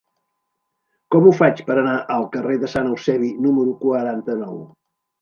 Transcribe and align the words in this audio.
Com 1.15 1.27
ho 1.27 1.33
faig 1.41 1.61
per 1.69 1.77
anar 1.83 1.95
al 2.17 2.27
carrer 2.39 2.59
de 2.65 2.73
Sant 2.75 2.93
Eusebi 2.95 3.33
número 3.47 3.81
quaranta-nou? 3.87 4.63